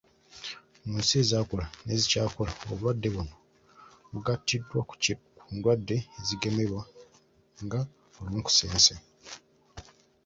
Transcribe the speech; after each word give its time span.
Mu 0.85 0.93
nsi 1.01 1.13
ezaakula 1.23 1.65
n'ezikyakula 1.85 2.51
obulwadde 2.71 3.07
buno 3.15 3.35
bugattibwa 4.11 4.77
ku 4.89 4.93
ndwadde 5.55 5.97
ezigemebwa 6.19 6.83
nga 7.63 7.79
olukusense 8.21 8.93